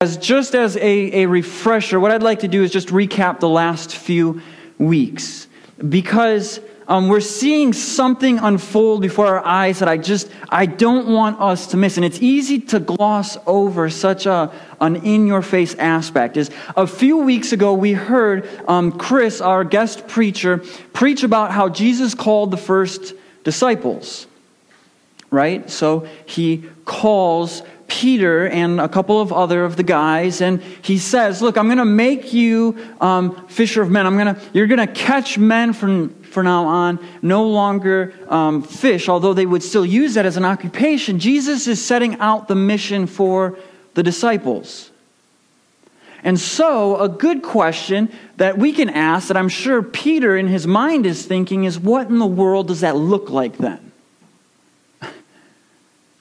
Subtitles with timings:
[0.00, 3.48] As just as a, a refresher, what I'd like to do is just recap the
[3.48, 4.42] last few
[4.76, 5.46] weeks
[5.88, 11.40] because um, we're seeing something unfold before our eyes that I just I don't want
[11.40, 15.74] us to miss, and it's easy to gloss over such a an in your face
[15.76, 16.36] aspect.
[16.36, 20.58] Is a few weeks ago we heard um, Chris, our guest preacher,
[20.92, 23.14] preach about how Jesus called the first
[23.44, 24.26] disciples.
[25.30, 30.98] Right, so he calls Peter and a couple of other of the guys, and he
[30.98, 34.06] says, "Look, I'm going to make you um, fisher of men.
[34.06, 38.62] I'm going to you're going to catch men from from now on, no longer um,
[38.62, 41.18] fish, although they would still use that as an occupation.
[41.18, 43.58] Jesus is setting out the mission for
[43.94, 44.90] the disciples."
[46.24, 50.66] And so, a good question that we can ask, that I'm sure Peter in his
[50.66, 53.83] mind is thinking, is what in the world does that look like then?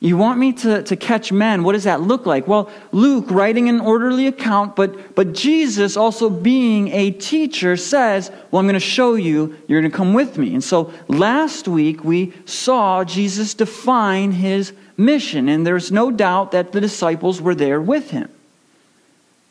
[0.04, 1.64] You want me to, to catch men.
[1.64, 2.46] What does that look like?
[2.46, 8.60] Well, Luke, writing an orderly account, but, but Jesus, also being a teacher, says, Well,
[8.60, 9.58] I'm going to show you.
[9.66, 10.54] You're going to come with me.
[10.54, 16.74] And so last week, we saw Jesus define his mission, and there's no doubt that
[16.74, 18.30] the disciples were there with him.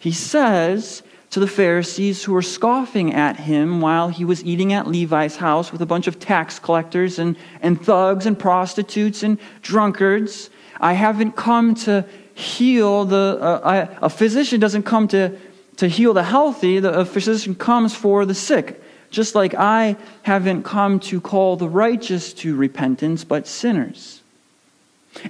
[0.00, 4.86] He says, to the Pharisees who were scoffing at him while he was eating at
[4.86, 10.50] Levi's house with a bunch of tax collectors and, and thugs and prostitutes and drunkards.
[10.82, 13.38] I haven't come to heal the.
[13.40, 15.38] Uh, I, a physician doesn't come to,
[15.76, 18.82] to heal the healthy, the, a physician comes for the sick.
[19.10, 24.22] Just like I haven't come to call the righteous to repentance, but sinners.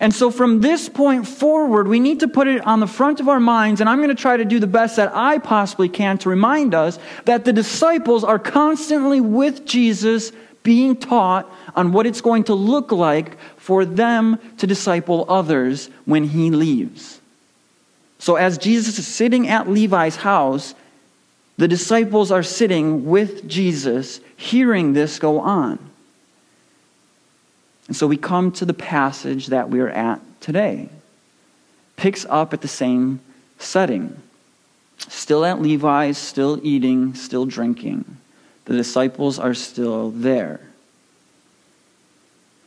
[0.01, 3.29] And so from this point forward, we need to put it on the front of
[3.29, 6.19] our minds, and I'm going to try to do the best that I possibly can
[6.19, 10.31] to remind us that the disciples are constantly with Jesus
[10.63, 16.25] being taught on what it's going to look like for them to disciple others when
[16.25, 17.21] he leaves.
[18.19, 20.75] So as Jesus is sitting at Levi's house,
[21.57, 25.79] the disciples are sitting with Jesus, hearing this go on.
[27.89, 30.89] And so we come to the passage that we're at today.
[31.97, 33.21] Picks up at the same
[33.59, 34.17] setting.
[34.99, 38.05] Still at Levi's, still eating, still drinking.
[38.65, 40.61] The disciples are still there.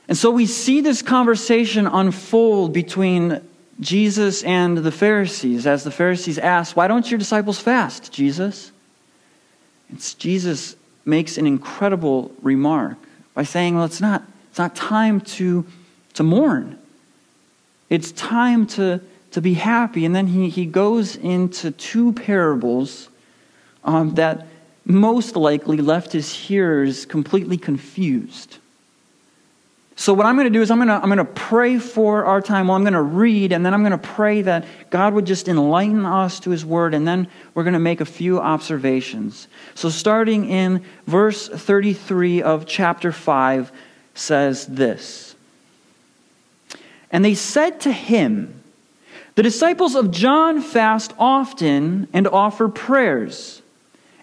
[0.08, 3.42] And so we see this conversation unfold between
[3.80, 8.72] Jesus and the Pharisees as the Pharisees ask, Why don't your disciples fast, Jesus?
[10.18, 10.76] Jesus
[11.06, 12.98] makes an incredible remark
[13.34, 14.24] by saying, Well, it's not
[14.56, 15.66] it's not time to,
[16.14, 16.80] to mourn.
[17.90, 19.02] It's time to,
[19.32, 20.06] to be happy.
[20.06, 23.10] And then he, he goes into two parables
[23.84, 24.48] um, that
[24.86, 28.58] most likely left his hearers completely confused.
[29.98, 32.26] So, what I'm going to do is I'm going to, I'm going to pray for
[32.26, 32.68] our time.
[32.68, 35.48] Well, I'm going to read, and then I'm going to pray that God would just
[35.48, 39.48] enlighten us to his word, and then we're going to make a few observations.
[39.74, 43.72] So, starting in verse 33 of chapter 5,
[44.16, 45.36] says this
[47.12, 48.64] And they said to him,
[49.36, 53.62] The disciples of John fast often and offer prayers,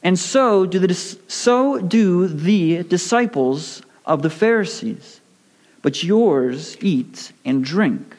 [0.03, 5.21] and so do the, so do the disciples of the Pharisees.
[5.81, 8.17] But yours eat and drink.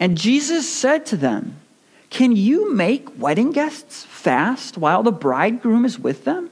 [0.00, 1.56] And Jesus said to them,
[2.10, 6.50] Can you make wedding guests fast while the bridegroom is with them?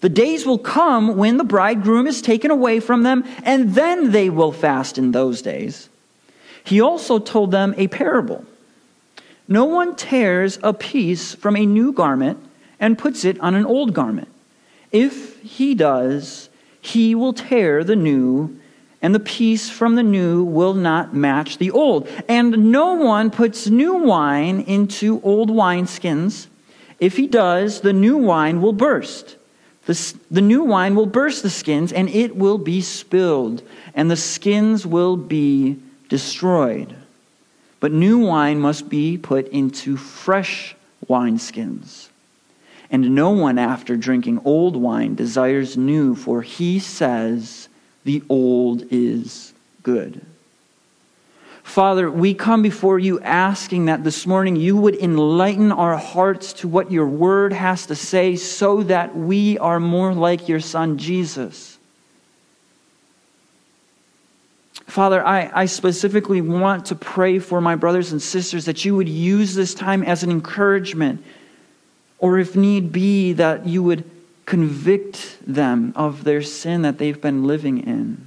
[0.00, 4.28] The days will come when the bridegroom is taken away from them, and then they
[4.28, 5.88] will fast in those days.
[6.62, 8.44] He also told them a parable.
[9.48, 12.38] No one tears a piece from a new garment
[12.78, 14.28] and puts it on an old garment.
[14.92, 16.48] If he does,
[16.80, 18.58] he will tear the new,
[19.02, 22.08] and the piece from the new will not match the old.
[22.28, 26.46] And no one puts new wine into old wineskins.
[26.98, 29.36] If he does, the new wine will burst
[29.86, 33.62] the, the new wine will burst the skins, and it will be spilled,
[33.94, 35.78] and the skins will be
[36.08, 36.94] destroyed.
[37.78, 40.74] But new wine must be put into fresh
[41.08, 42.08] wineskins.
[42.90, 47.68] And no one, after drinking old wine, desires new, for he says,
[48.04, 49.52] The old is
[49.82, 50.24] good.
[51.66, 56.68] Father, we come before you asking that this morning you would enlighten our hearts to
[56.68, 61.76] what your word has to say so that we are more like your son, Jesus.
[64.86, 69.08] Father, I, I specifically want to pray for my brothers and sisters that you would
[69.08, 71.22] use this time as an encouragement,
[72.18, 74.04] or if need be, that you would
[74.46, 78.26] convict them of their sin that they've been living in.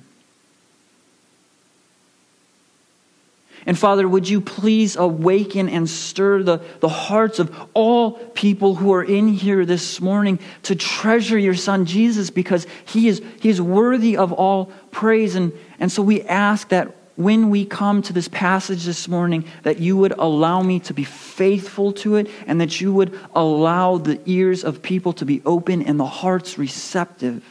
[3.65, 8.93] And Father, would you please awaken and stir the, the hearts of all people who
[8.93, 13.61] are in here this morning to treasure your Son Jesus because he is, he is
[13.61, 15.35] worthy of all praise.
[15.35, 19.77] And, and so we ask that when we come to this passage this morning, that
[19.77, 24.21] you would allow me to be faithful to it and that you would allow the
[24.25, 27.43] ears of people to be open and the hearts receptive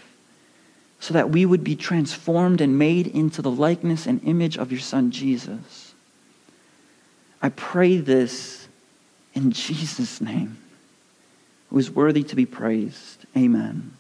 [1.00, 4.81] so that we would be transformed and made into the likeness and image of your
[4.81, 5.93] Son, Jesus.
[7.43, 8.69] I pray this
[9.35, 10.56] in Jesus' name,
[11.69, 13.26] who is worthy to be praised.
[13.37, 13.97] Amen.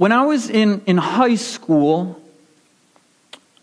[0.00, 2.18] When I was in, in high school,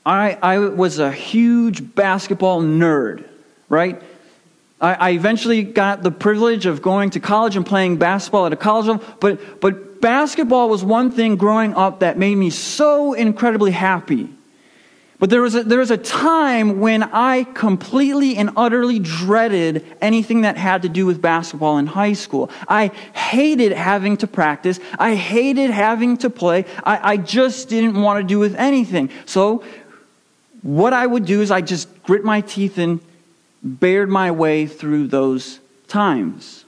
[0.05, 3.27] I, I was a huge basketball nerd,
[3.69, 3.99] right?
[4.79, 8.55] I, I eventually got the privilege of going to college and playing basketball at a
[8.55, 13.71] college level, but, but basketball was one thing growing up that made me so incredibly
[13.71, 14.29] happy.
[15.19, 20.41] But there was, a, there was a time when I completely and utterly dreaded anything
[20.41, 22.51] that had to do with basketball in high school.
[22.67, 24.79] I hated having to practice.
[24.99, 26.65] I hated having to play.
[26.83, 29.09] I, I just didn't want to do with anything.
[29.25, 29.63] So
[30.61, 32.99] what I would do is I just grit my teeth and
[33.63, 36.63] bared my way through those times.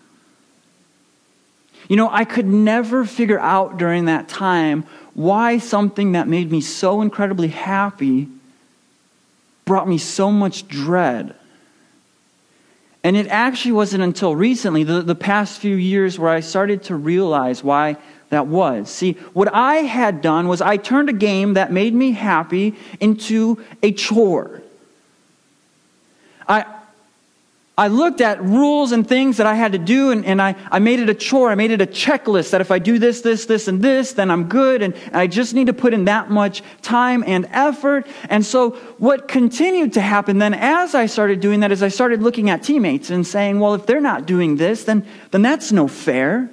[1.87, 6.61] You know, I could never figure out during that time why something that made me
[6.61, 8.27] so incredibly happy
[9.69, 11.35] brought me so much dread.
[13.03, 16.95] And it actually wasn't until recently, the, the past few years, where I started to
[16.95, 17.97] realize why
[18.29, 18.89] that was.
[18.89, 23.63] See, what I had done was I turned a game that made me happy into
[23.83, 24.63] a chore.
[26.47, 26.65] I,
[27.79, 30.79] I looked at rules and things that I had to do, and, and I, I
[30.79, 31.49] made it a chore.
[31.49, 34.29] I made it a checklist that if I do this, this, this, and this, then
[34.29, 38.05] I'm good, and, and I just need to put in that much time and effort.
[38.27, 42.21] And so, what continued to happen then as I started doing that is I started
[42.21, 45.87] looking at teammates and saying, well, if they're not doing this, then, then that's no
[45.87, 46.51] fair.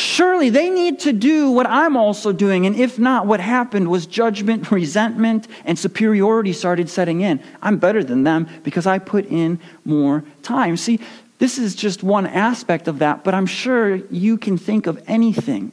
[0.00, 2.64] Surely they need to do what I'm also doing.
[2.64, 7.38] And if not, what happened was judgment, resentment, and superiority started setting in.
[7.60, 10.78] I'm better than them because I put in more time.
[10.78, 11.00] See,
[11.38, 15.70] this is just one aspect of that, but I'm sure you can think of anything.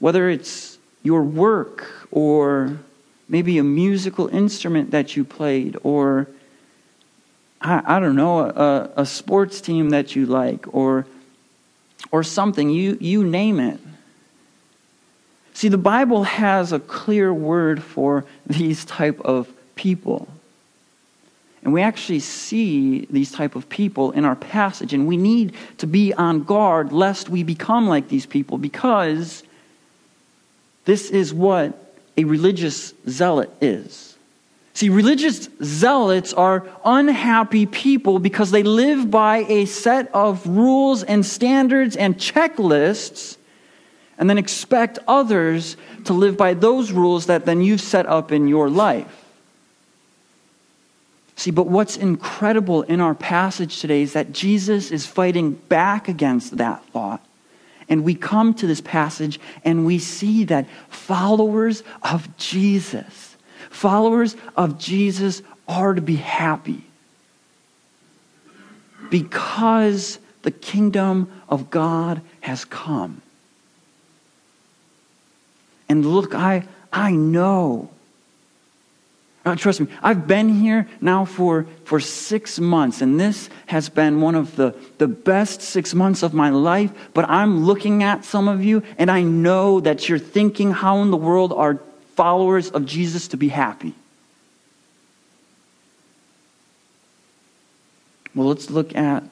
[0.00, 2.78] Whether it's your work or
[3.26, 6.28] maybe a musical instrument that you played or
[7.62, 11.06] I, I don't know, a, a sports team that you like or
[12.10, 13.80] or something, you, you name it.
[15.54, 20.28] See, the Bible has a clear word for these type of people.
[21.62, 25.86] And we actually see these type of people in our passage, and we need to
[25.86, 29.42] be on guard lest we become like these people because
[30.86, 34.09] this is what a religious zealot is.
[34.74, 41.26] See, religious zealots are unhappy people because they live by a set of rules and
[41.26, 43.36] standards and checklists
[44.16, 48.46] and then expect others to live by those rules that then you've set up in
[48.46, 49.24] your life.
[51.36, 56.58] See, but what's incredible in our passage today is that Jesus is fighting back against
[56.58, 57.24] that thought.
[57.88, 63.29] And we come to this passage and we see that followers of Jesus
[63.70, 66.82] Followers of Jesus are to be happy
[69.08, 73.22] because the kingdom of God has come.
[75.88, 77.90] And look, I, I know.
[79.56, 84.34] Trust me, I've been here now for, for six months, and this has been one
[84.34, 86.92] of the, the best six months of my life.
[87.14, 91.10] But I'm looking at some of you, and I know that you're thinking, how in
[91.10, 91.80] the world are
[92.20, 93.94] followers of Jesus to be happy?
[98.34, 99.24] Well, let's look at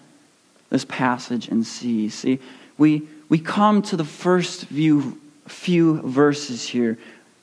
[0.70, 2.08] this passage and see.
[2.08, 2.38] See,
[2.78, 6.96] we, we come to the first few, few verses here,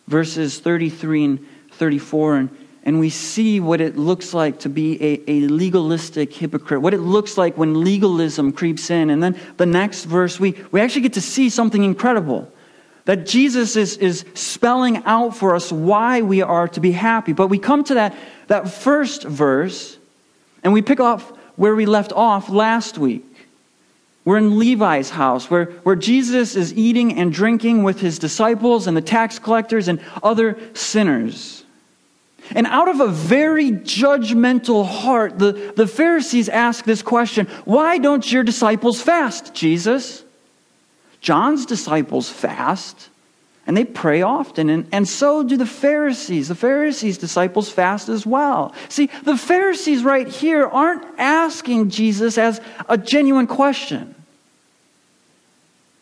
[0.07, 2.49] verses 33 and 34, and,
[2.81, 7.01] and we see what it looks like to be a, a legalistic hypocrite, what it
[7.01, 9.11] looks like when legalism creeps in.
[9.11, 12.51] And then the next verse, we, we actually get to see something incredible
[13.05, 17.33] that Jesus is, is spelling out for us why we are to be happy.
[17.33, 18.15] But we come to that,
[18.47, 19.97] that first verse,
[20.63, 21.21] and we pick up
[21.55, 23.23] where we left off last week.
[24.25, 28.97] We're in Levi's house, where, where Jesus is eating and drinking with his disciples and
[28.97, 31.63] the tax collectors and other sinners.
[32.51, 38.29] And out of a very judgmental heart, the, the Pharisees ask this question Why don't
[38.31, 40.24] your disciples fast, Jesus?
[41.21, 43.09] John's disciples fast.
[43.67, 46.49] And they pray often, and, and so do the Pharisees.
[46.49, 48.75] The Pharisees' disciples fast as well.
[48.89, 54.13] See, the Pharisees right here aren't asking Jesus as a genuine question.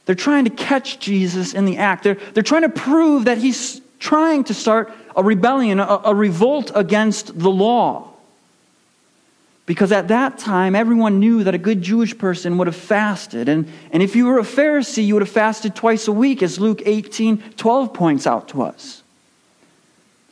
[0.06, 2.04] They're trying to catch Jesus in the act.
[2.04, 6.70] They're, they're trying to prove that he's trying to start a rebellion, a, a revolt
[6.76, 8.13] against the law.
[9.66, 13.48] Because at that time, everyone knew that a good Jewish person would have fasted.
[13.48, 16.60] And, and if you were a Pharisee, you would have fasted twice a week, as
[16.60, 19.04] Luke 18 12 points out to us.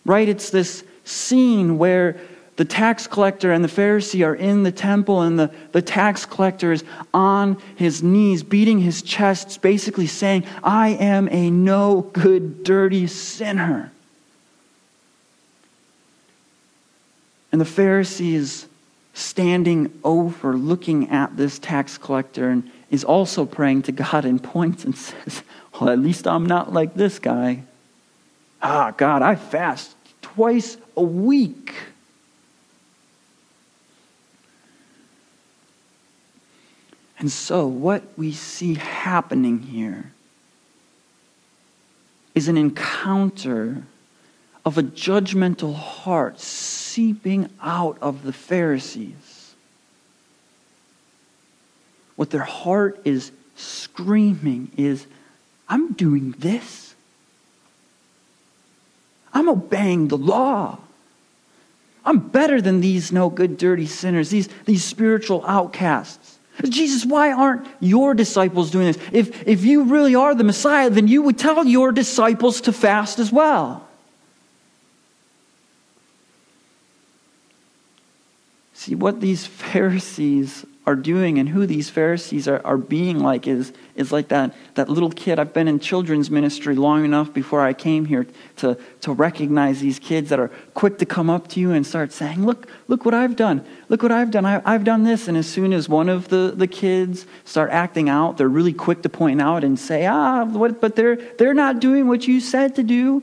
[0.04, 0.28] Right?
[0.28, 2.20] It's this scene where
[2.58, 6.74] the tax collector and the Pharisee are in the temple, and the, the tax collector
[6.74, 6.84] is
[7.14, 13.94] on his knees, beating his chest, basically saying, I am a no good, dirty sinner.
[17.54, 18.68] And the Pharisee is
[19.22, 24.84] standing over, looking at this tax collector, and is also praying to God and points
[24.84, 27.64] and says, Well, at least I'm not like this guy.
[28.62, 31.74] Ah, God, I fast twice a week.
[37.18, 40.12] And so, what we see happening here
[42.34, 43.84] is an encounter
[44.66, 49.56] of a judgmental heart seeping out of the Pharisees.
[52.16, 55.08] What their heart is screaming is,
[55.68, 56.94] I'm doing this.
[59.34, 60.80] I'm obeying the law.
[62.06, 66.40] I'm better than these no good, dirty sinners, these, these spiritual outcasts.
[66.64, 69.00] Jesus, why aren't your disciples doing this?
[69.12, 73.20] If, if you really are the Messiah, then you would tell your disciples to fast
[73.20, 73.88] as well.
[78.82, 83.74] See, what these Pharisees are doing and who these Pharisees are, are being like is,
[83.96, 85.38] is like that, that little kid.
[85.38, 90.00] I've been in children's ministry long enough before I came here to, to recognize these
[90.00, 93.14] kids that are quick to come up to you and start saying, Look, look what
[93.14, 93.64] I've done.
[93.88, 94.48] Look what I've done.
[94.48, 95.28] I, I've done this.
[95.28, 99.04] And as soon as one of the, the kids start acting out, they're really quick
[99.04, 102.74] to point out and say, Ah, what, but they're, they're not doing what you said
[102.78, 103.22] to do.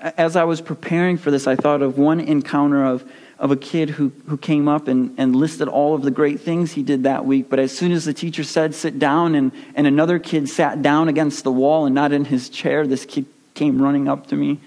[0.00, 3.04] As I was preparing for this, I thought of one encounter of
[3.40, 6.72] of a kid who, who came up and, and listed all of the great things
[6.72, 7.48] he did that week.
[7.48, 11.08] But as soon as the teacher said, sit down, and, and another kid sat down
[11.08, 14.60] against the wall and not in his chair, this kid came running up to me.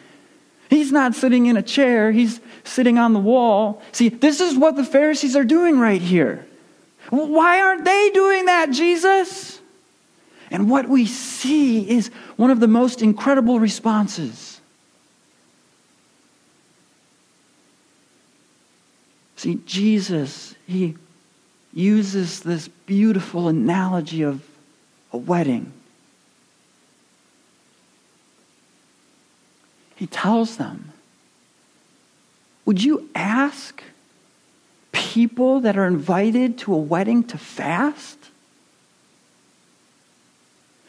[0.71, 3.83] He's not sitting in a chair, he's sitting on the wall.
[3.91, 6.45] See, this is what the Pharisees are doing right here.
[7.11, 9.59] Why aren't they doing that, Jesus?
[10.49, 14.52] And what we see is one of the most incredible responses.
[19.43, 20.95] See, Jesus, he
[21.73, 24.41] uses this beautiful analogy of
[25.11, 25.73] a wedding.
[29.97, 30.93] He tells them,
[32.63, 33.83] Would you ask
[34.93, 38.17] people that are invited to a wedding to fast?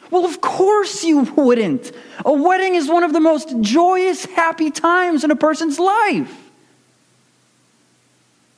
[0.09, 1.91] Well, of course you wouldn't.
[2.23, 6.44] A wedding is one of the most joyous, happy times in a person's life.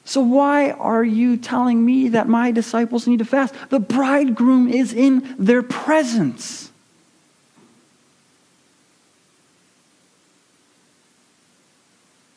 [0.08, 3.54] So, why are you telling me that my disciples need to fast?
[3.68, 6.72] The bridegroom is in their presence.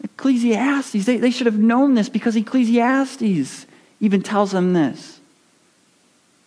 [0.03, 3.67] Ecclesiastes, they, they should have known this because Ecclesiastes
[4.01, 5.21] even tells them this.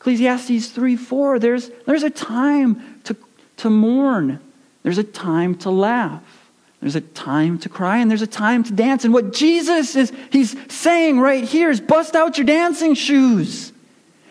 [0.02, 3.16] Ecclesiastes 3 4, there's, there's a time to,
[3.56, 4.42] to mourn,
[4.84, 6.43] there's a time to laugh.
[6.84, 9.06] There's a time to cry and there's a time to dance.
[9.06, 13.72] And what Jesus is he's saying right here is bust out your dancing shoes.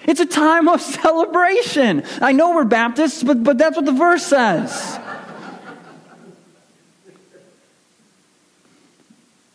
[0.04, 2.04] It's a time of celebration.
[2.20, 4.98] I know we're Baptists, but, but that's what the verse says.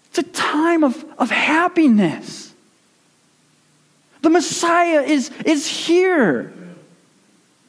[0.08, 2.52] It's a time of, of happiness.
[4.24, 6.52] The Messiah is, is here.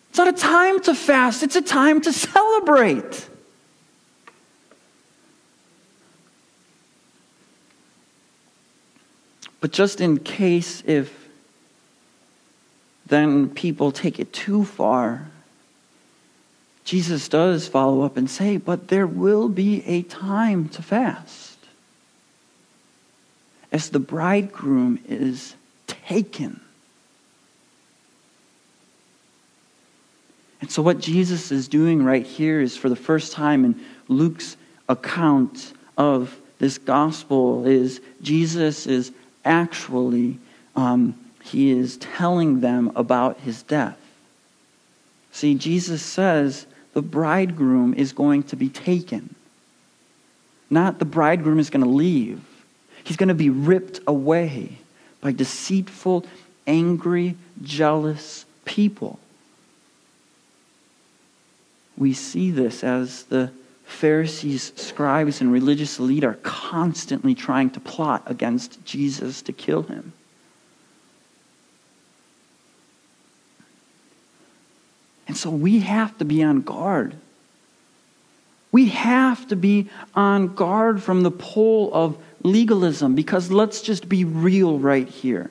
[0.09, 3.29] It's not a time to fast, it's a time to celebrate.
[9.61, 11.29] But just in case if
[13.07, 15.29] then people take it too far,
[16.85, 21.59] Jesus does follow up and say, but there will be a time to fast.
[23.71, 25.55] As the bridegroom is
[25.87, 26.61] taken.
[30.61, 34.57] And so, what Jesus is doing right here is for the first time in Luke's
[34.89, 39.13] account of this gospel, is Jesus is
[39.45, 40.39] actually,
[40.77, 43.99] um, he is telling them about his death.
[45.33, 49.35] See, Jesus says, the bridegroom is going to be taken.
[50.71, 52.41] Not the bridegroom is going to leave.
[53.05, 54.79] He's going to be ripped away
[55.21, 56.27] by deceitful,
[56.67, 59.19] angry, jealous people.
[61.97, 63.51] We see this as the
[63.89, 70.13] Pharisees, scribes, and religious elite are constantly trying to plot against Jesus to kill him.
[75.27, 77.17] And so we have to be on guard.
[78.71, 84.25] We have to be on guard from the pull of legalism because let's just be
[84.25, 85.51] real right here.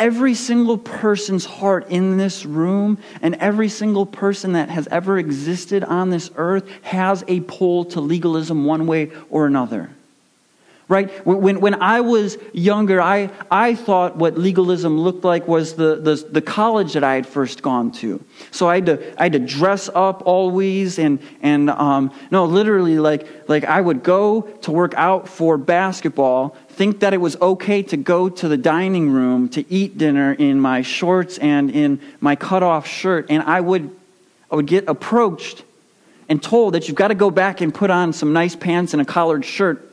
[0.00, 5.84] Every single person's heart in this room and every single person that has ever existed
[5.84, 9.90] on this earth has a pull to legalism one way or another
[10.90, 11.08] right?
[11.24, 16.16] When, when I was younger, I, I thought what legalism looked like was the, the,
[16.16, 18.22] the college that I had first gone to.
[18.50, 22.98] So I had to, I had to dress up always, and, and um, no, literally,
[22.98, 27.84] like, like I would go to work out for basketball, think that it was okay
[27.84, 32.34] to go to the dining room to eat dinner in my shorts and in my
[32.34, 33.96] cutoff shirt, and I would,
[34.50, 35.62] I would get approached
[36.28, 39.00] and told that you've got to go back and put on some nice pants and
[39.00, 39.86] a collared shirt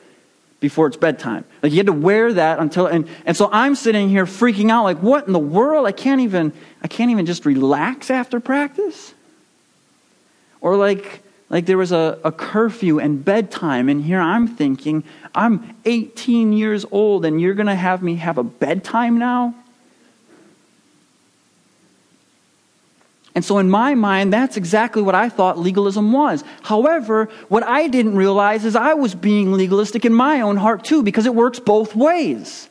[0.59, 1.45] before it's bedtime.
[1.61, 4.83] Like you had to wear that until and, and so I'm sitting here freaking out
[4.83, 5.85] like what in the world?
[5.85, 9.13] I can't even I can't even just relax after practice?
[10.61, 15.03] Or like like there was a, a curfew and bedtime and here I'm thinking
[15.35, 19.53] I'm 18 years old and you're going to have me have a bedtime now?
[23.38, 26.44] And so, in my mind, that's exactly what I thought legalism was.
[26.63, 31.03] However, what I didn't realize is I was being legalistic in my own heart too,
[31.03, 32.67] because it works both ways.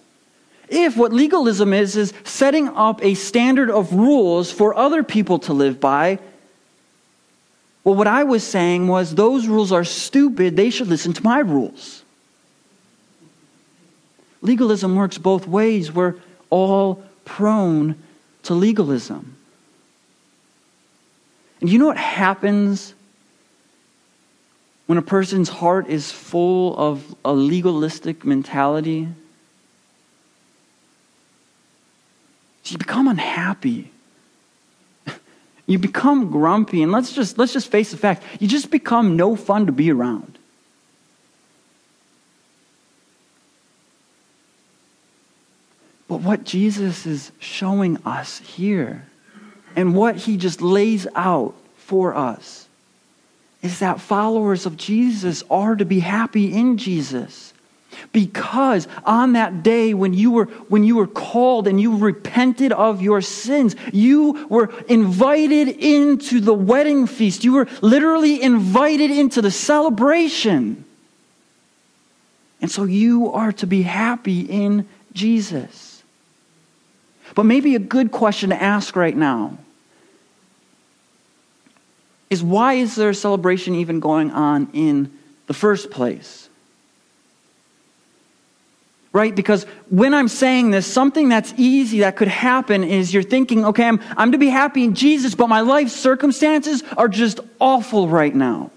[0.68, 5.52] If what legalism is, is setting up a standard of rules for other people to
[5.52, 6.18] live by,
[7.84, 10.56] well, what I was saying was those rules are stupid.
[10.56, 12.02] They should listen to my rules.
[14.42, 15.92] Legalism works both ways.
[15.92, 16.16] We're
[16.50, 17.94] all prone
[18.42, 19.35] to legalism.
[21.60, 22.94] And you know what happens
[24.86, 29.08] when a person's heart is full of a legalistic mentality?
[32.64, 33.90] You become unhappy.
[35.68, 39.34] You become grumpy, and let's just, let's just face the fact you just become no
[39.34, 40.38] fun to be around.
[46.06, 49.06] But what Jesus is showing us here
[49.76, 52.66] and what he just lays out for us
[53.62, 57.52] is that followers of Jesus are to be happy in Jesus.
[58.12, 63.00] Because on that day when you were when you were called and you repented of
[63.00, 67.44] your sins, you were invited into the wedding feast.
[67.44, 70.84] You were literally invited into the celebration.
[72.60, 76.02] And so you are to be happy in Jesus.
[77.34, 79.58] But maybe a good question to ask right now
[82.30, 86.48] is why is there a celebration even going on in the first place?
[89.12, 89.34] Right?
[89.34, 93.84] Because when I'm saying this, something that's easy that could happen is you're thinking, okay,
[93.84, 98.34] I'm, I'm to be happy in Jesus, but my life circumstances are just awful right
[98.34, 98.70] now.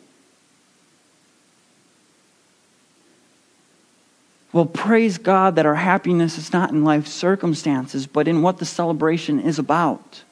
[4.52, 8.66] Well, praise God that our happiness is not in life circumstances, but in what the
[8.66, 10.24] celebration is about.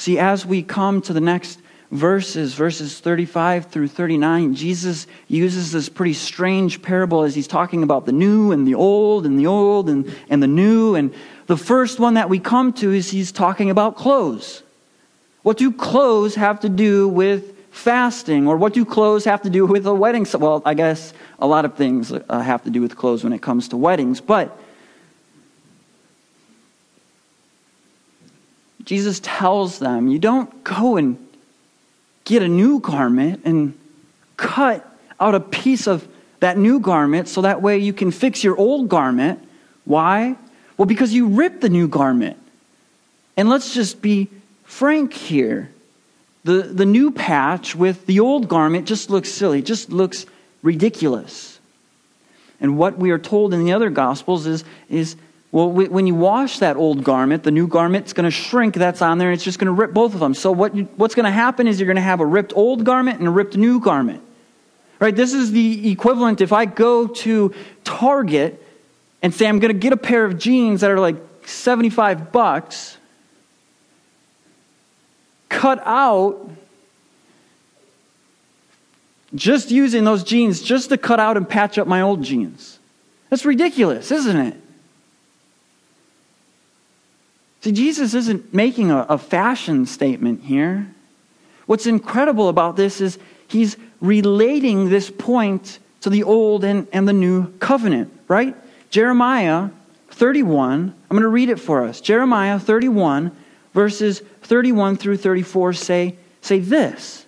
[0.00, 1.60] See, as we come to the next
[1.90, 8.06] verses, verses 35 through 39, Jesus uses this pretty strange parable as he's talking about
[8.06, 10.94] the new and the old and the old and, and the new.
[10.94, 11.12] And
[11.48, 14.62] the first one that we come to is he's talking about clothes.
[15.42, 18.48] What do clothes have to do with fasting?
[18.48, 20.26] Or what do clothes have to do with a wedding?
[20.32, 23.42] Well, I guess a lot of things uh, have to do with clothes when it
[23.42, 24.22] comes to weddings.
[24.22, 24.58] But
[28.84, 31.18] Jesus tells them, you don't go and
[32.24, 33.78] get a new garment and
[34.36, 34.86] cut
[35.18, 36.06] out a piece of
[36.40, 39.46] that new garment so that way you can fix your old garment.
[39.84, 40.36] Why?
[40.76, 42.38] Well, because you ripped the new garment.
[43.36, 44.28] And let's just be
[44.64, 45.70] frank here.
[46.44, 50.24] The, the new patch with the old garment just looks silly, just looks
[50.62, 51.58] ridiculous.
[52.60, 55.16] And what we are told in the other Gospels is, is
[55.52, 58.76] well, when you wash that old garment, the new garment's going to shrink.
[58.76, 60.32] That's on there, and it's just going to rip both of them.
[60.32, 62.84] So what you, what's going to happen is you're going to have a ripped old
[62.84, 64.22] garment and a ripped new garment.
[65.00, 65.14] Right?
[65.14, 68.64] This is the equivalent if I go to Target
[69.22, 72.96] and say I'm going to get a pair of jeans that are like 75 bucks.
[75.48, 76.48] cut out
[79.34, 82.78] just using those jeans just to cut out and patch up my old jeans.
[83.30, 84.56] That's ridiculous, isn't it?
[87.60, 90.92] See, Jesus isn't making a, a, fashion statement here.
[91.66, 93.18] What's incredible about this is
[93.48, 98.56] he's relating this point to the old and, and the new covenant, right?
[98.88, 99.68] Jeremiah
[100.08, 102.00] 31, I'm going to read it for us.
[102.00, 103.30] Jeremiah 31,
[103.74, 107.26] verses 31 through 34 say, say this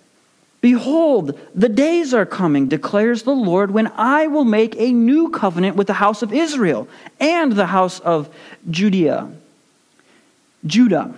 [0.62, 5.77] Behold, the days are coming, declares the Lord, when I will make a new covenant
[5.77, 6.88] with the house of Israel
[7.21, 8.35] and the house of
[8.71, 9.31] Judea.
[10.66, 11.14] Judah.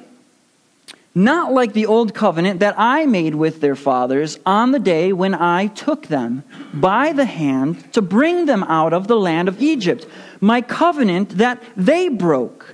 [1.15, 5.33] Not like the old covenant that I made with their fathers on the day when
[5.35, 10.07] I took them by the hand to bring them out of the land of Egypt,
[10.41, 12.74] my covenant that they broke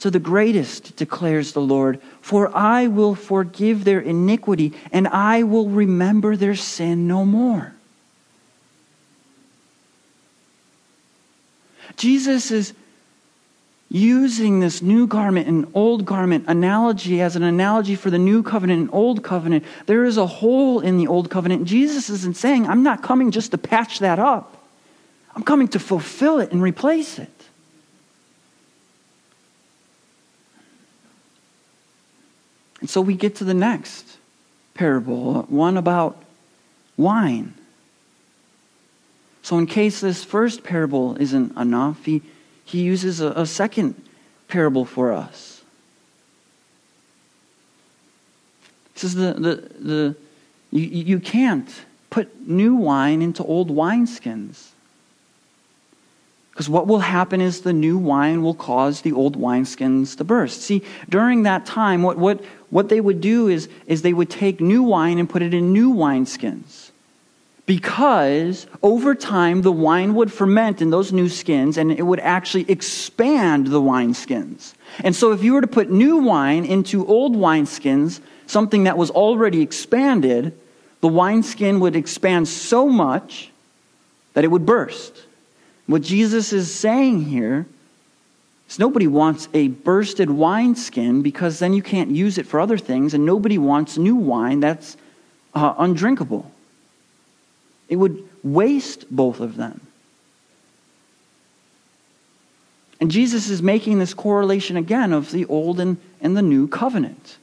[0.00, 2.00] to the greatest, declares the Lord.
[2.20, 7.74] For I will forgive their iniquity, and I will remember their sin no more.
[11.96, 12.72] Jesus is
[13.90, 18.80] using this new garment and old garment analogy as an analogy for the new covenant
[18.80, 19.64] and old covenant.
[19.86, 21.64] There is a hole in the old covenant.
[21.64, 24.56] Jesus isn't saying, I'm not coming just to patch that up,
[25.34, 27.39] I'm coming to fulfill it and replace it.
[32.90, 34.18] And so we get to the next
[34.74, 36.20] parable, one about
[36.96, 37.54] wine.
[39.42, 42.20] So, in case this first parable isn't enough, he,
[42.64, 43.94] he uses a, a second
[44.48, 45.62] parable for us.
[48.94, 50.16] He says, the, the, the,
[50.72, 51.70] you, you can't
[52.10, 54.70] put new wine into old wineskins.
[56.60, 60.60] Because what will happen is the new wine will cause the old wineskins to burst.
[60.60, 64.60] See, during that time, what, what, what they would do is, is they would take
[64.60, 66.90] new wine and put it in new wineskins.
[67.64, 72.70] Because over time, the wine would ferment in those new skins and it would actually
[72.70, 74.74] expand the wineskins.
[75.02, 79.10] And so, if you were to put new wine into old wineskins, something that was
[79.10, 80.52] already expanded,
[81.00, 83.50] the wineskin would expand so much
[84.34, 85.22] that it would burst.
[85.86, 87.66] What Jesus is saying here
[88.68, 93.14] is nobody wants a bursted wineskin because then you can't use it for other things,
[93.14, 94.96] and nobody wants new wine that's
[95.54, 96.50] uh, undrinkable.
[97.88, 99.80] It would waste both of them.
[103.00, 107.38] And Jesus is making this correlation again of the old and, and the new covenant.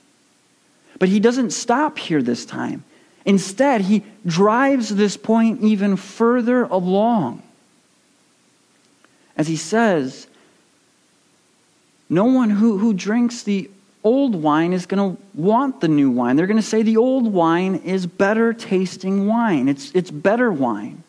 [0.99, 2.83] But he doesn't stop here this time.
[3.25, 7.43] Instead, he drives this point even further along
[9.37, 10.27] as he says,
[12.09, 13.69] no one who, who drinks the
[14.03, 16.35] old wine is going to want the new wine.
[16.35, 21.03] They're going to say the old wine is better tasting wine, it's, it's better wine.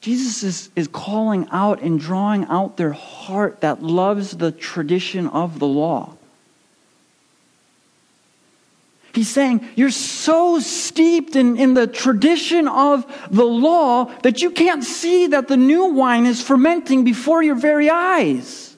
[0.00, 5.60] Jesus is, is calling out and drawing out their heart that loves the tradition of
[5.60, 6.16] the law.
[9.14, 14.82] He's saying, You're so steeped in, in the tradition of the law that you can't
[14.82, 18.76] see that the new wine is fermenting before your very eyes.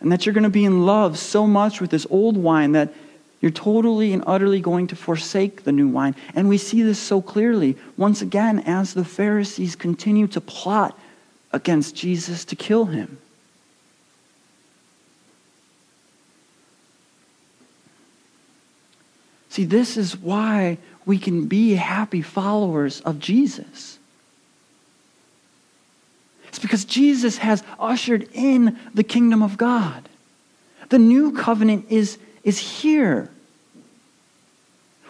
[0.00, 2.92] And that you're going to be in love so much with this old wine that
[3.40, 6.14] you're totally and utterly going to forsake the new wine.
[6.34, 10.98] And we see this so clearly, once again, as the Pharisees continue to plot
[11.52, 13.18] against Jesus to kill him.
[19.48, 23.98] See, this is why we can be happy followers of Jesus.
[26.48, 30.08] It's because Jesus has ushered in the kingdom of God.
[30.88, 33.30] The new covenant is, is here.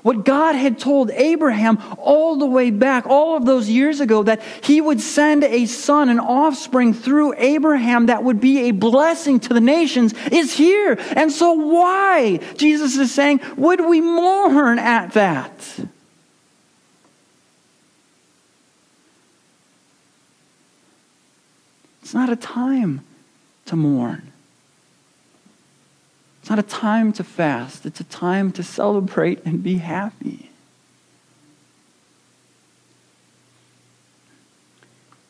[0.08, 4.40] What God had told Abraham all the way back, all of those years ago, that
[4.62, 9.52] he would send a son, an offspring through Abraham that would be a blessing to
[9.52, 10.96] the nations, is here.
[11.14, 12.38] And so, why?
[12.56, 15.52] Jesus is saying, would we mourn at that?
[22.00, 23.04] It's not a time
[23.66, 24.32] to mourn.
[26.48, 30.48] It's not a time to fast, it's a time to celebrate and be happy.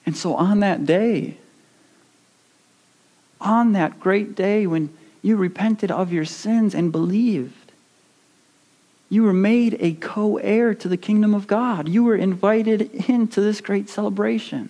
[0.06, 1.38] And so on that day,
[3.40, 7.72] on that great day when you repented of your sins and believed,
[9.10, 11.88] you were made a co heir to the kingdom of God.
[11.88, 14.68] You were invited into this great celebration.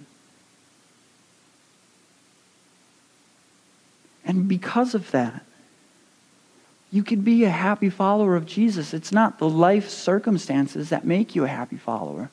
[4.25, 5.43] And because of that,
[6.91, 8.95] you could be a happy follower of Jesus.
[8.95, 12.31] It's not the life circumstances that make you a happy follower.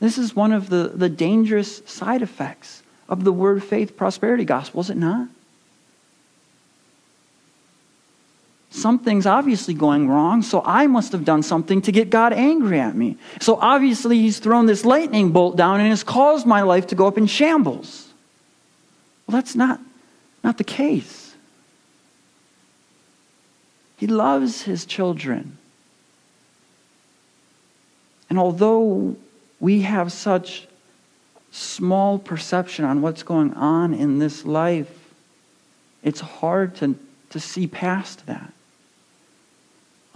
[0.00, 4.80] This is one of the, the dangerous side effects of the word faith prosperity gospel,
[4.80, 5.28] is it not?
[8.72, 12.94] something's obviously going wrong, so I must have done something to get God angry at
[12.94, 13.16] me.
[13.40, 17.06] So obviously, He's thrown this lightning bolt down and has caused my life to go
[17.06, 18.08] up in shambles.
[19.26, 19.80] Well, that's not,
[20.42, 21.21] not the case.
[24.02, 25.58] He loves His children.
[28.28, 29.14] And although
[29.60, 30.66] we have such
[31.52, 34.90] small perception on what's going on in this life,
[36.02, 36.98] it's hard to,
[37.30, 38.52] to see past that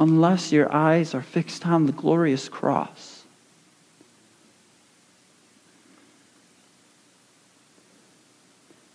[0.01, 3.23] unless your eyes are fixed on the glorious cross.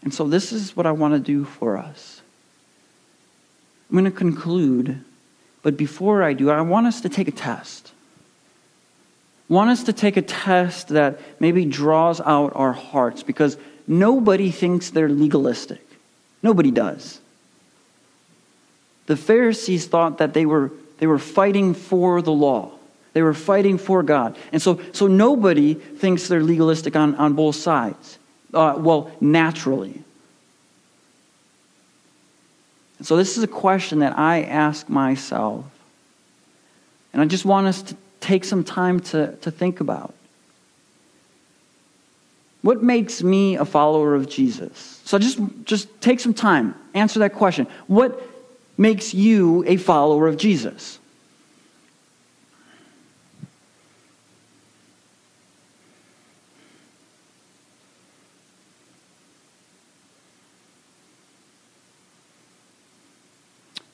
[0.03, 2.20] And so, this is what I want to do for us.
[3.91, 5.03] I'm going to conclude,
[5.63, 7.91] but before I do, I want us to take a test.
[9.49, 14.49] I want us to take a test that maybe draws out our hearts because nobody
[14.49, 15.85] thinks they're legalistic.
[16.41, 17.19] Nobody does.
[19.07, 22.71] The Pharisees thought that they were they were fighting for the law.
[23.13, 24.37] They were fighting for God.
[24.51, 28.19] And so, so nobody thinks they're legalistic on, on both sides.
[28.53, 30.03] Uh, well, naturally.
[33.01, 35.65] And so this is a question that I ask myself.
[37.13, 40.13] And I just want us to take some time to, to think about.
[42.61, 45.01] What makes me a follower of Jesus?
[45.03, 47.65] So just, just take some time, answer that question.
[47.87, 48.21] What
[48.77, 50.99] makes you a follower of Jesus?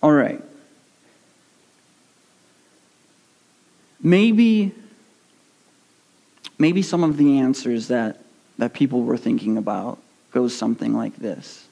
[0.08, 0.42] All right.
[4.08, 4.74] Maybe
[6.58, 8.22] maybe some of the answers that,
[8.58, 10.00] that people were thinking about
[10.32, 11.68] goes something like this.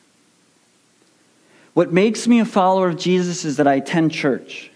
[1.74, 4.70] What makes me a follower of Jesus is that I attend church,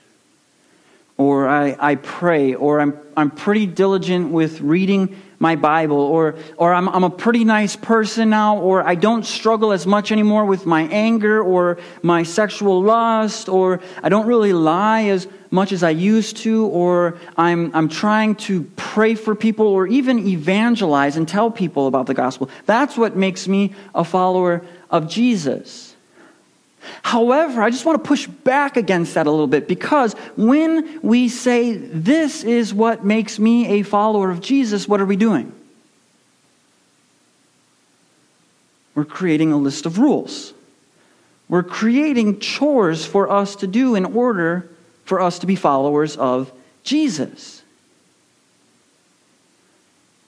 [1.19, 6.73] or I, I pray, or I'm, I'm pretty diligent with reading my Bible, or, or
[6.73, 10.65] I'm, I'm a pretty nice person now, or I don't struggle as much anymore with
[10.65, 15.89] my anger or my sexual lust, or I don't really lie as much as I
[15.89, 21.51] used to, or I'm, I'm trying to pray for people, or even evangelize and tell
[21.51, 22.49] people about the gospel.
[22.65, 25.88] That's what makes me a follower of Jesus.
[27.03, 31.27] However, I just want to push back against that a little bit because when we
[31.27, 35.51] say this is what makes me a follower of Jesus, what are we doing?
[38.95, 40.53] We're creating a list of rules.
[41.47, 44.69] We're creating chores for us to do in order
[45.05, 46.51] for us to be followers of
[46.83, 47.63] Jesus.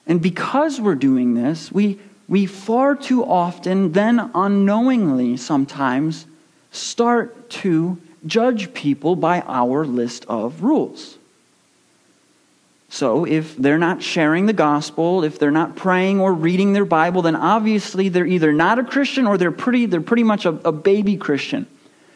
[0.08, 6.26] And because we're doing this, we, we far too often, then unknowingly sometimes,
[6.72, 11.18] start to judge people by our list of rules.
[12.90, 17.22] So, if they're not sharing the gospel, if they're not praying or reading their Bible,
[17.22, 20.74] then obviously they're either not a Christian or they're pretty, they're pretty much a, a
[20.74, 21.68] baby Christian.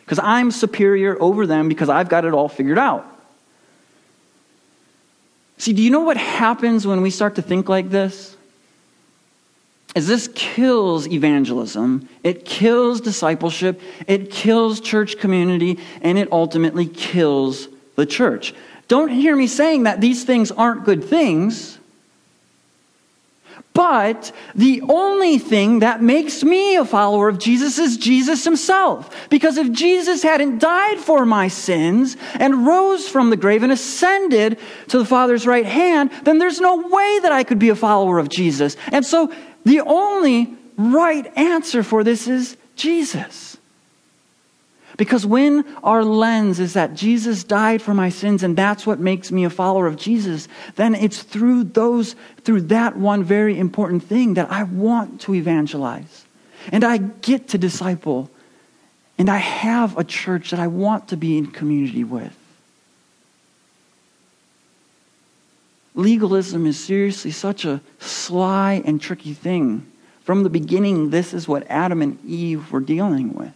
[0.02, 3.06] Because I'm superior over them because I've got it all figured out.
[5.58, 8.35] See, do you know what happens when we start to think like this?
[9.96, 17.70] Is this kills evangelism, it kills discipleship, it kills church community, and it ultimately kills
[17.96, 18.54] the church.
[18.88, 21.80] Don't hear me saying that these things aren't good things.
[23.74, 29.28] But the only thing that makes me a follower of Jesus is Jesus himself.
[29.30, 34.60] Because if Jesus hadn't died for my sins and rose from the grave and ascended
[34.88, 38.18] to the Father's right hand, then there's no way that I could be a follower
[38.18, 38.78] of Jesus.
[38.94, 39.34] And so
[39.66, 43.58] the only right answer for this is Jesus.
[44.98, 49.30] Because when our lens is that Jesus died for my sins and that's what makes
[49.30, 50.48] me a follower of Jesus,
[50.78, 56.26] then it's through those through that one very important thing that I want to evangelize.
[56.72, 58.30] And I get to disciple
[59.18, 62.36] And I have a church that I want to be in community with.
[65.96, 69.86] Legalism is seriously such a sly and tricky thing.
[70.24, 73.54] From the beginning, this is what Adam and Eve were dealing with.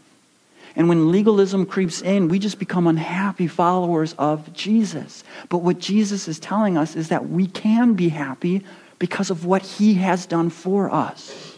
[0.75, 5.23] And when legalism creeps in, we just become unhappy followers of Jesus.
[5.49, 8.63] But what Jesus is telling us is that we can be happy
[8.99, 11.58] because of what he has done for us.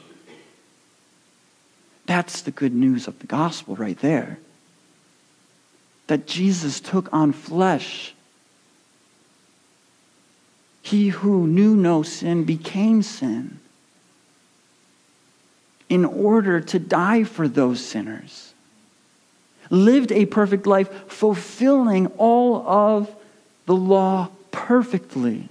[2.06, 4.40] That's the good news of the gospel right there.
[6.08, 8.16] That Jesus took on flesh
[10.92, 13.58] he who knew no sin became sin
[15.88, 18.54] in order to die for those sinners.
[19.70, 23.10] Lived a perfect life, fulfilling all of
[23.68, 25.48] the law perfectly,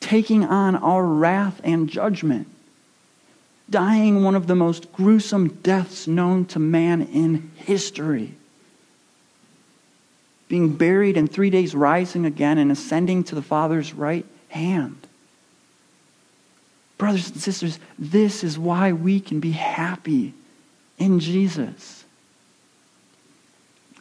[0.00, 2.48] taking on our wrath and judgment,
[3.68, 8.34] dying one of the most gruesome deaths known to man in history
[10.50, 15.06] being buried, and three days rising again and ascending to the Father's right hand.
[16.98, 20.34] Brothers and sisters, this is why we can be happy
[20.98, 22.04] in Jesus.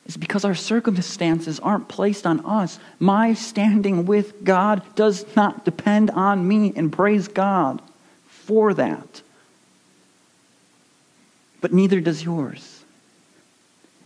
[0.06, 2.80] It's because our circumstances aren't placed on us.
[2.98, 7.80] My standing with God does not depend on me, and praise God
[8.26, 9.22] for that.
[11.62, 12.84] But neither does yours.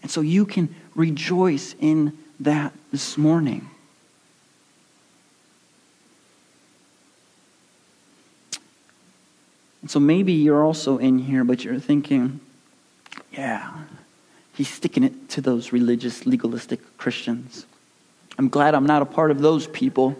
[0.01, 3.69] And so you can rejoice in that this morning.
[9.81, 12.39] And so maybe you're also in here, but you're thinking,
[13.33, 13.73] yeah,
[14.53, 17.65] he's sticking it to those religious, legalistic Christians.
[18.37, 20.15] I'm glad I'm not a part of those people.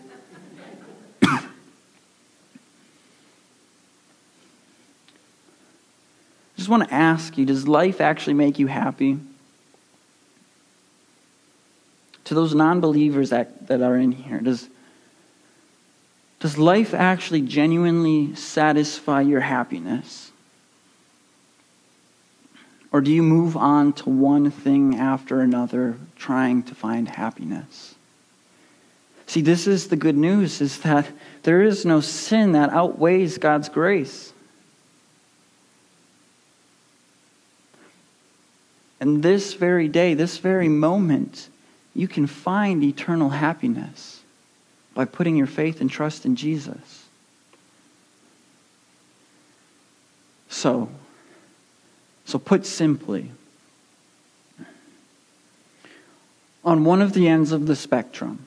[1.24, 1.38] I
[6.58, 9.18] just want to ask you does life actually make you happy?
[12.34, 14.68] Those non believers that, that are in here, does,
[16.40, 20.32] does life actually genuinely satisfy your happiness?
[22.92, 27.96] Or do you move on to one thing after another trying to find happiness?
[29.26, 31.08] See, this is the good news is that
[31.42, 34.32] there is no sin that outweighs God's grace.
[39.00, 41.50] And this very day, this very moment,
[41.96, 44.22] you can find eternal happiness
[44.94, 47.06] by putting your faith and trust in Jesus.
[50.50, 50.90] So,
[52.26, 53.32] so put simply,
[56.64, 58.46] on one of the ends of the spectrum,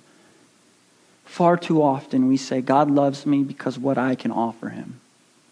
[1.24, 5.00] far too often we say, God loves me because what I can offer him.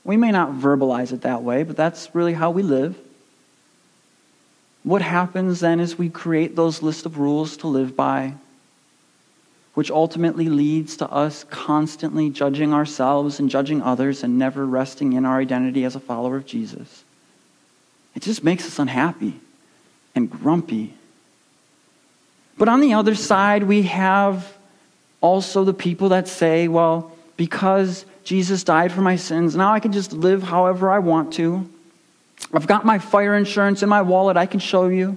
[0.04, 2.96] We may not verbalize it that way, but that's really how we live.
[4.84, 8.34] What happens then is we create those list of rules to live by,
[9.72, 15.24] which ultimately leads to us constantly judging ourselves and judging others and never resting in
[15.24, 17.02] our identity as a follower of Jesus.
[18.14, 19.40] It just makes us unhappy
[20.14, 20.94] and grumpy.
[22.58, 24.54] But on the other side, we have
[25.22, 29.92] also the people that say, well, because Jesus died for my sins, now I can
[29.92, 31.68] just live however I want to.
[32.52, 35.16] I've got my fire insurance in my wallet, I can show you.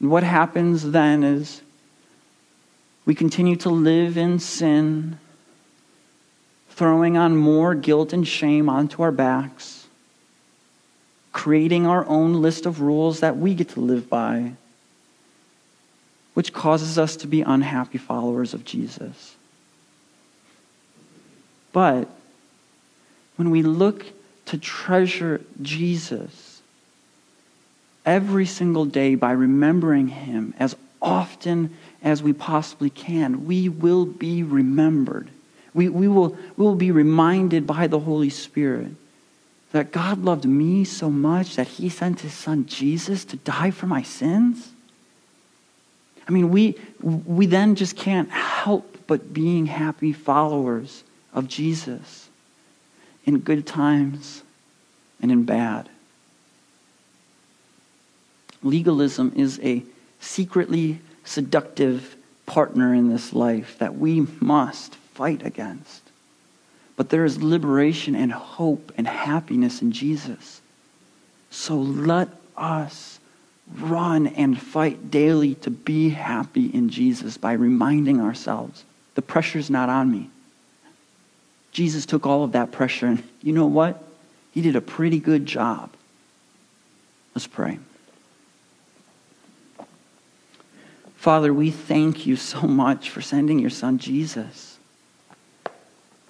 [0.00, 1.60] And what happens then is
[3.04, 5.18] we continue to live in sin,
[6.70, 9.86] throwing on more guilt and shame onto our backs,
[11.32, 14.52] creating our own list of rules that we get to live by,
[16.34, 19.34] which causes us to be unhappy followers of Jesus.
[21.72, 22.08] But
[23.38, 24.04] when we look
[24.46, 26.60] to treasure Jesus
[28.04, 31.72] every single day by remembering him as often
[32.02, 35.28] as we possibly can, we will be remembered.
[35.72, 38.90] We, we, will, we will be reminded by the Holy Spirit
[39.70, 43.86] that God loved me so much that he sent his son Jesus to die for
[43.86, 44.72] my sins.
[46.26, 52.27] I mean, we, we then just can't help but being happy followers of Jesus
[53.28, 54.42] in good times
[55.20, 55.86] and in bad.
[58.62, 59.82] Legalism is a
[60.18, 62.16] secretly seductive
[62.46, 66.00] partner in this life that we must fight against.
[66.96, 70.62] But there is liberation and hope and happiness in Jesus.
[71.50, 73.20] So let us
[73.76, 78.84] run and fight daily to be happy in Jesus by reminding ourselves
[79.16, 80.30] the pressure's not on me.
[81.78, 84.02] Jesus took all of that pressure, and you know what?
[84.50, 85.90] He did a pretty good job.
[87.36, 87.78] Let's pray.
[91.14, 94.76] Father, we thank you so much for sending your son Jesus.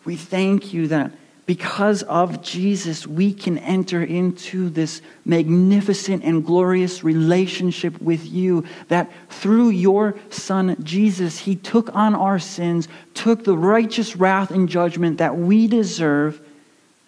[0.05, 1.13] We thank you that
[1.49, 8.67] because of Jesus, we can enter into this magnificent and glorious relationship with you.
[8.89, 14.69] That through your Son, Jesus, He took on our sins, took the righteous wrath and
[14.69, 16.39] judgment that we deserve,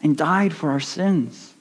[0.02, 1.52] and died for our sins.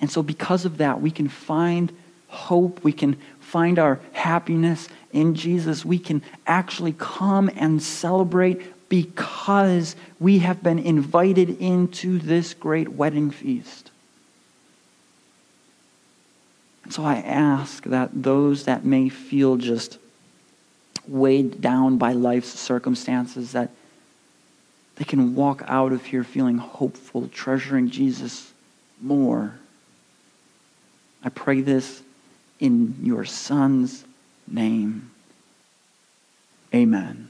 [0.00, 1.92] And so, because of that, we can find
[2.28, 5.84] hope, we can find our happiness in Jesus.
[5.84, 13.30] We can actually come and celebrate because we have been invited into this great wedding
[13.30, 13.90] feast.
[16.84, 19.98] And so I ask that those that may feel just
[21.06, 23.70] weighed down by life's circumstances, that
[24.96, 28.52] they can walk out of here feeling hopeful, treasuring Jesus
[29.00, 29.54] more.
[31.22, 32.02] I pray this
[32.58, 34.04] in your Son's
[34.46, 35.10] name.
[36.74, 37.28] Amen.